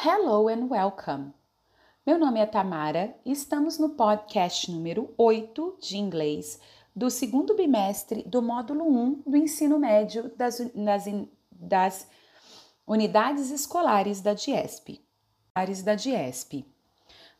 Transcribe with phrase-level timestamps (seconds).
[0.00, 1.34] Hello and welcome!
[2.06, 6.60] Meu nome é Tamara e estamos no podcast número 8 de inglês
[6.94, 10.60] do segundo bimestre do módulo 1 do ensino médio das,
[11.52, 12.06] das,
[12.86, 15.04] unidades escolares da DIESP.
[15.84, 16.64] Da DIESP.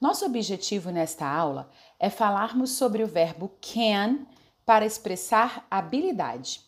[0.00, 4.26] Nosso objetivo nesta aula é falarmos sobre o verbo can
[4.66, 6.60] para expressar habilidade.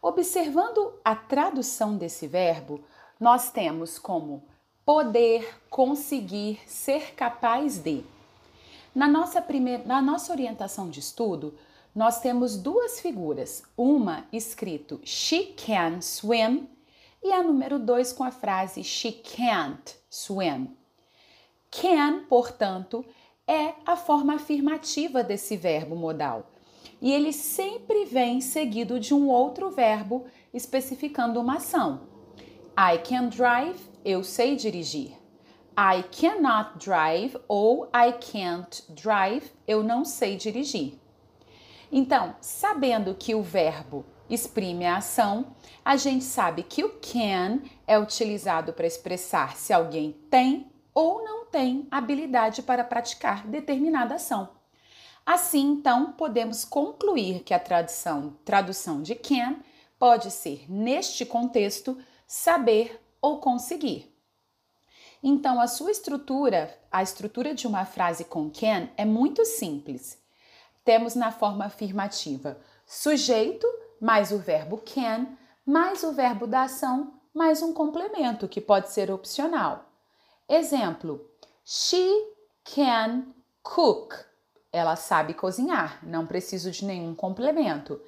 [0.00, 2.84] Observando a tradução desse verbo,
[3.18, 4.48] nós temos como
[4.90, 8.02] poder, conseguir, ser capaz de.
[8.92, 11.54] Na nossa, primeira, na nossa orientação de estudo,
[11.94, 16.68] nós temos duas figuras, uma escrito She can swim
[17.22, 20.76] e a número dois com a frase She can't swim.
[21.70, 23.04] Can, portanto,
[23.46, 26.50] é a forma afirmativa desse verbo modal
[27.00, 32.10] e ele sempre vem seguido de um outro verbo especificando uma ação.
[32.78, 35.12] I can drive, eu sei dirigir.
[35.76, 40.98] I cannot drive ou I can't drive, eu não sei dirigir.
[41.92, 47.98] Então, sabendo que o verbo exprime a ação, a gente sabe que o can é
[47.98, 54.50] utilizado para expressar se alguém tem ou não tem habilidade para praticar determinada ação.
[55.26, 59.56] Assim, então, podemos concluir que a tradução, tradução de can
[59.98, 61.98] pode ser, neste contexto,
[62.30, 64.16] saber ou conseguir.
[65.20, 70.16] Então, a sua estrutura, a estrutura de uma frase com can é muito simples.
[70.84, 72.56] Temos na forma afirmativa
[72.86, 73.66] sujeito
[74.00, 75.26] mais o verbo can,
[75.66, 79.90] mais o verbo da ação, mais um complemento que pode ser opcional.
[80.48, 81.28] Exemplo:
[81.64, 82.08] She
[82.62, 83.24] can
[83.60, 84.14] cook.
[84.72, 88.00] Ela sabe cozinhar, não preciso de nenhum complemento.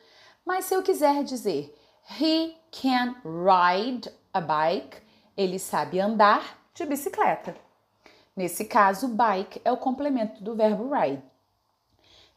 [0.47, 1.77] Mas se eu quiser dizer
[2.19, 5.03] he can ride a bike,
[5.37, 7.55] ele sabe andar de bicicleta.
[8.35, 11.23] Nesse caso, bike é o complemento do verbo ride.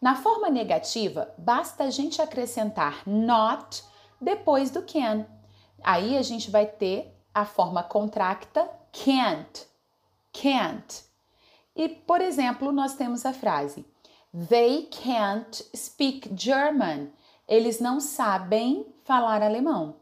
[0.02, 3.84] Na forma negativa, basta a gente acrescentar not
[4.20, 5.26] depois do can.
[5.84, 9.68] Aí a gente vai ter a forma contracta can't.
[10.34, 11.04] Can't.
[11.76, 13.86] E, por exemplo, nós temos a frase
[14.34, 17.14] They can't speak German.
[17.48, 19.96] Eles não sabem falar alemão.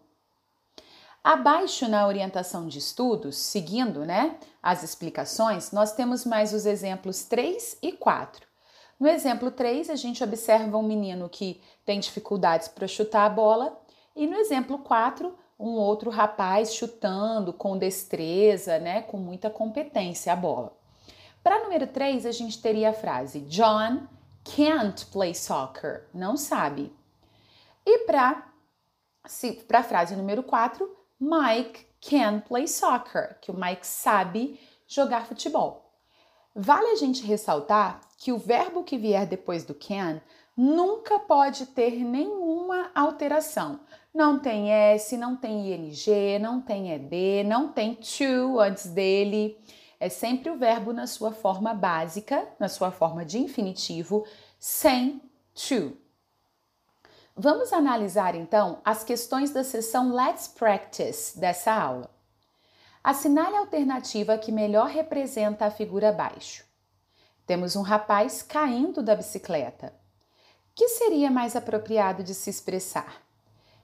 [1.23, 7.77] Abaixo na orientação de estudos, seguindo né, as explicações, nós temos mais os exemplos 3
[7.81, 8.45] e 4.
[8.99, 13.81] No exemplo 3, a gente observa um menino que tem dificuldades para chutar a bola,
[14.15, 20.35] e no exemplo 4, um outro rapaz chutando com destreza, né, com muita competência a
[20.35, 20.75] bola.
[21.41, 24.07] Para número 3, a gente teria a frase John
[24.43, 26.91] can't play soccer, não sabe.
[27.85, 28.43] E para
[29.73, 30.89] a frase número 4,
[31.19, 35.91] Mike can play soccer, que o Mike sabe jogar futebol.
[36.55, 40.21] Vale a gente ressaltar que o verbo que vier depois do can
[40.55, 43.79] nunca pode ter nenhuma alteração.
[44.13, 49.57] Não tem S, não tem ING, não tem ED, não tem to antes dele
[50.03, 54.25] é sempre o verbo na sua forma básica, na sua forma de infinitivo,
[54.59, 55.21] sem
[55.53, 55.95] to.
[57.35, 62.07] Vamos analisar então as questões da seção Let's Practice dessa aula.
[63.03, 66.63] Assinale a alternativa que melhor representa a figura abaixo.
[67.47, 69.91] Temos um rapaz caindo da bicicleta.
[70.75, 73.23] Que seria mais apropriado de se expressar?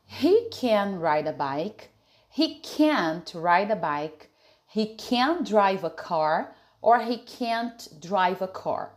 [0.05, 1.89] He can ride a bike.
[2.29, 4.29] He can't ride a bike.
[4.75, 8.95] He can't drive a car or he can't drive a car.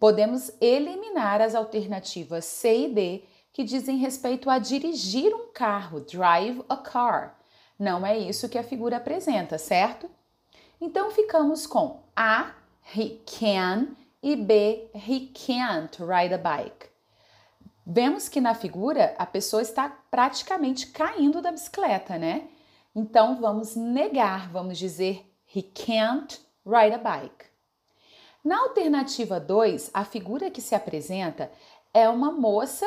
[0.00, 3.24] Podemos eliminar as alternativas C e D
[3.58, 7.36] que dizem respeito a dirigir um carro, drive a car.
[7.76, 10.08] Não é isso que a figura apresenta, certo?
[10.80, 12.52] Então ficamos com A,
[12.96, 16.86] he can e B, he can't ride a bike.
[17.84, 22.46] Vemos que na figura a pessoa está praticamente caindo da bicicleta, né?
[22.94, 27.46] Então vamos negar, vamos dizer he can't ride a bike.
[28.44, 31.50] Na alternativa 2, a figura que se apresenta
[31.92, 32.86] é uma moça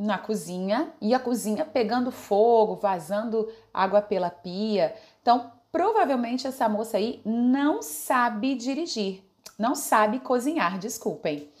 [0.00, 4.96] na cozinha e a cozinha pegando fogo, vazando água pela pia.
[5.20, 9.22] Então, provavelmente essa moça aí não sabe dirigir,
[9.58, 11.52] não sabe cozinhar, desculpem.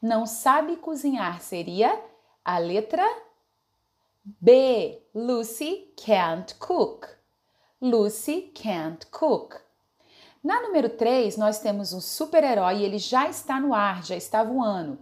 [0.00, 2.00] Não sabe cozinhar seria
[2.44, 3.04] a letra
[4.24, 5.02] B.
[5.12, 7.08] Lucy can't cook.
[7.82, 9.56] Lucy can't cook.
[10.42, 14.44] Na número 3, nós temos um super-herói e ele já está no ar, já está
[14.44, 15.00] voando.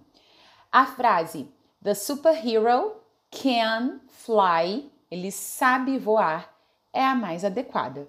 [0.72, 2.92] A frase The superhero
[3.30, 6.52] can fly, ele sabe voar,
[6.92, 8.08] é a mais adequada.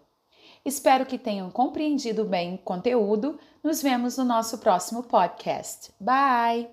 [0.65, 3.39] Espero que tenham compreendido bem o conteúdo.
[3.63, 5.91] Nos vemos no nosso próximo podcast.
[5.99, 6.65] Bye!